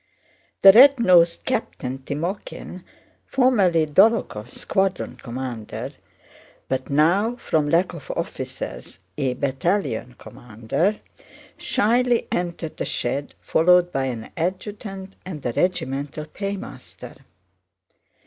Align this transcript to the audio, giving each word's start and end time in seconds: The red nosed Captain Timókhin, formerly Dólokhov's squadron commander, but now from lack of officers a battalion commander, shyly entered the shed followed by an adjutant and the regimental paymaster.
The 0.63 0.71
red 0.71 0.99
nosed 0.99 1.45
Captain 1.45 1.99
Timókhin, 1.99 2.81
formerly 3.27 3.85
Dólokhov's 3.85 4.59
squadron 4.61 5.15
commander, 5.17 5.91
but 6.67 6.89
now 6.89 7.35
from 7.35 7.69
lack 7.69 7.93
of 7.93 8.09
officers 8.15 8.97
a 9.15 9.35
battalion 9.35 10.15
commander, 10.17 11.01
shyly 11.55 12.27
entered 12.31 12.77
the 12.77 12.85
shed 12.85 13.35
followed 13.41 13.91
by 13.91 14.05
an 14.05 14.31
adjutant 14.35 15.13
and 15.23 15.43
the 15.43 15.53
regimental 15.53 16.25
paymaster. 16.25 17.17